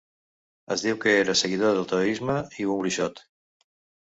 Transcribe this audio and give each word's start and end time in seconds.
Es 0.75 0.83
diu 0.85 0.97
que 1.03 1.13
era 1.17 1.35
un 1.37 1.37
seguidor 1.41 1.75
del 1.75 1.85
Taoisme 1.93 2.39
i 2.63 2.67
un 2.73 2.81
bruixot. 2.81 3.23